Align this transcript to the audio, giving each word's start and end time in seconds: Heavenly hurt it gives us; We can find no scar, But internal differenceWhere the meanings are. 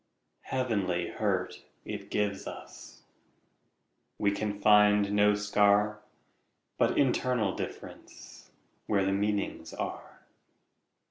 Heavenly 0.45 1.09
hurt 1.09 1.61
it 1.85 2.09
gives 2.09 2.47
us; 2.47 3.03
We 4.17 4.31
can 4.31 4.59
find 4.59 5.11
no 5.11 5.35
scar, 5.35 5.99
But 6.79 6.97
internal 6.97 7.55
differenceWhere 7.55 9.05
the 9.05 9.11
meanings 9.11 9.75
are. 9.75 10.21